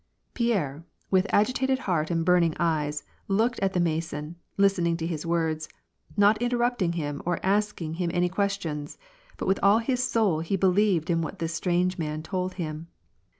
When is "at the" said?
3.59-3.79